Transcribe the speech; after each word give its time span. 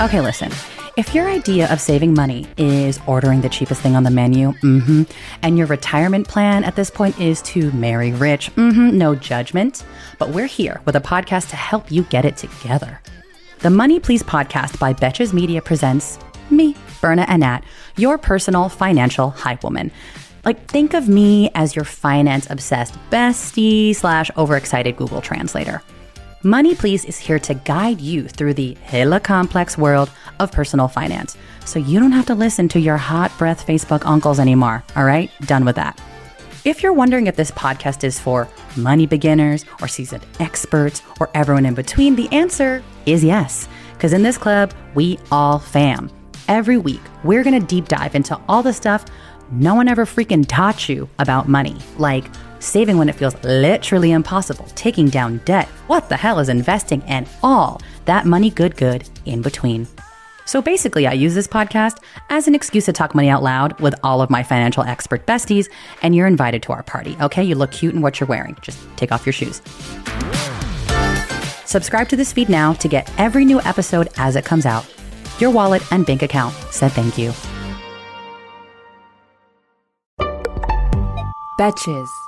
Okay, 0.00 0.20
listen. 0.20 0.50
If 0.96 1.14
your 1.14 1.28
idea 1.28 1.72
of 1.72 1.80
saving 1.80 2.14
money 2.14 2.48
is 2.56 2.98
ordering 3.06 3.42
the 3.42 3.48
cheapest 3.48 3.80
thing 3.80 3.94
on 3.94 4.02
the 4.02 4.10
menu, 4.10 4.50
mm-hmm, 4.54 5.02
and 5.42 5.56
your 5.56 5.68
retirement 5.68 6.26
plan 6.26 6.64
at 6.64 6.74
this 6.74 6.90
point 6.90 7.20
is 7.20 7.40
to 7.42 7.70
marry 7.70 8.10
rich, 8.10 8.52
mm-hmm, 8.56 8.98
no 8.98 9.14
judgment, 9.14 9.84
but 10.18 10.30
we're 10.30 10.46
here 10.46 10.80
with 10.84 10.96
a 10.96 11.00
podcast 11.00 11.50
to 11.50 11.56
help 11.56 11.92
you 11.92 12.02
get 12.04 12.24
it 12.24 12.36
together. 12.36 13.00
The 13.60 13.70
Money 13.70 14.00
Please 14.00 14.24
podcast 14.24 14.80
by 14.80 14.94
Betches 14.94 15.32
Media 15.32 15.62
presents 15.62 16.18
me, 16.50 16.74
Berna 17.00 17.22
Anat, 17.28 17.62
your 17.96 18.18
personal 18.18 18.68
financial 18.68 19.30
hype 19.30 19.62
woman. 19.62 19.92
Like, 20.44 20.66
think 20.66 20.94
of 20.94 21.08
me 21.08 21.50
as 21.54 21.76
your 21.76 21.84
finance 21.84 22.50
obsessed 22.50 22.94
bestie 23.10 23.94
slash 23.94 24.28
overexcited 24.36 24.96
Google 24.96 25.20
translator. 25.20 25.82
Money 26.46 26.74
Please 26.74 27.06
is 27.06 27.16
here 27.16 27.38
to 27.38 27.54
guide 27.54 28.02
you 28.02 28.28
through 28.28 28.52
the 28.52 28.76
hella 28.82 29.18
complex 29.18 29.78
world 29.78 30.10
of 30.40 30.52
personal 30.52 30.88
finance. 30.88 31.38
So 31.64 31.78
you 31.78 31.98
don't 31.98 32.12
have 32.12 32.26
to 32.26 32.34
listen 32.34 32.68
to 32.68 32.78
your 32.78 32.98
hot 32.98 33.32
breath 33.38 33.66
Facebook 33.66 34.04
uncles 34.04 34.38
anymore. 34.38 34.84
All 34.94 35.06
right? 35.06 35.30
Done 35.46 35.64
with 35.64 35.76
that. 35.76 35.98
If 36.66 36.82
you're 36.82 36.92
wondering 36.92 37.28
if 37.28 37.36
this 37.36 37.50
podcast 37.50 38.04
is 38.04 38.20
for 38.20 38.46
money 38.76 39.06
beginners 39.06 39.64
or 39.80 39.88
seasoned 39.88 40.26
experts 40.38 41.00
or 41.18 41.30
everyone 41.32 41.64
in 41.64 41.72
between, 41.72 42.14
the 42.14 42.30
answer 42.30 42.84
is 43.06 43.24
yes. 43.24 43.66
Because 43.94 44.12
in 44.12 44.22
this 44.22 44.36
club, 44.36 44.74
we 44.94 45.18
all 45.32 45.58
fam. 45.58 46.10
Every 46.48 46.76
week, 46.76 47.00
we're 47.22 47.42
going 47.42 47.58
to 47.58 47.66
deep 47.66 47.88
dive 47.88 48.14
into 48.14 48.38
all 48.50 48.62
the 48.62 48.74
stuff 48.74 49.06
no 49.50 49.74
one 49.74 49.88
ever 49.88 50.04
freaking 50.04 50.44
taught 50.46 50.88
you 50.88 51.08
about 51.18 51.48
money, 51.48 51.76
like 51.98 52.24
saving 52.64 52.98
when 52.98 53.08
it 53.08 53.14
feels 53.14 53.34
literally 53.44 54.12
impossible, 54.12 54.66
taking 54.74 55.08
down 55.08 55.38
debt, 55.44 55.68
what 55.86 56.08
the 56.08 56.16
hell 56.16 56.38
is 56.38 56.48
investing, 56.48 57.02
and 57.04 57.28
all 57.42 57.80
that 58.06 58.26
money 58.26 58.50
good 58.50 58.76
good 58.76 59.08
in 59.24 59.42
between. 59.42 59.86
So 60.46 60.60
basically, 60.60 61.06
I 61.06 61.12
use 61.12 61.34
this 61.34 61.46
podcast 61.46 61.98
as 62.28 62.46
an 62.46 62.54
excuse 62.54 62.84
to 62.86 62.92
talk 62.92 63.14
money 63.14 63.28
out 63.28 63.42
loud 63.42 63.80
with 63.80 63.94
all 64.02 64.20
of 64.20 64.30
my 64.30 64.42
financial 64.42 64.82
expert 64.82 65.26
besties, 65.26 65.68
and 66.02 66.14
you're 66.14 66.26
invited 66.26 66.62
to 66.64 66.72
our 66.72 66.82
party, 66.82 67.16
okay? 67.20 67.42
You 67.42 67.54
look 67.54 67.72
cute 67.72 67.94
in 67.94 68.02
what 68.02 68.20
you're 68.20 68.26
wearing. 68.26 68.56
Just 68.60 68.78
take 68.96 69.10
off 69.10 69.24
your 69.24 69.32
shoes. 69.32 69.62
Subscribe 71.64 72.08
to 72.10 72.16
this 72.16 72.32
feed 72.32 72.48
now 72.48 72.74
to 72.74 72.88
get 72.88 73.10
every 73.18 73.44
new 73.44 73.60
episode 73.62 74.08
as 74.16 74.36
it 74.36 74.44
comes 74.44 74.66
out. 74.66 74.86
Your 75.38 75.50
wallet 75.50 75.82
and 75.90 76.04
bank 76.06 76.22
account 76.22 76.54
said 76.70 76.92
thank 76.92 77.18
you. 77.18 77.32
Betches. 81.58 82.23